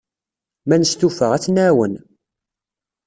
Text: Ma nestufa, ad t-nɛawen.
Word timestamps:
Ma 0.67 0.75
nestufa, 0.77 1.25
ad 1.35 1.41
t-nɛawen. 1.43 1.93